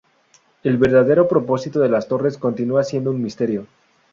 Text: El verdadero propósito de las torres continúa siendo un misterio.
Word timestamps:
El 0.63 0.77
verdadero 0.79 1.27
propósito 1.27 1.79
de 1.79 1.87
las 1.87 2.07
torres 2.07 2.39
continúa 2.39 2.83
siendo 2.83 3.11
un 3.11 3.21
misterio. 3.21 3.67